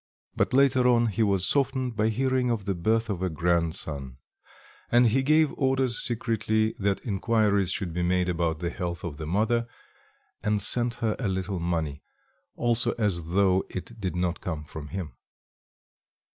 [0.35, 4.17] But later on, he was softened by hearing of the birth of a grandson,
[4.91, 9.27] and he gave orders secretly that inquiries should be made about the health of the
[9.27, 9.67] mother,
[10.41, 12.01] and sent her a little money,
[12.55, 15.13] also as though it did not come from him.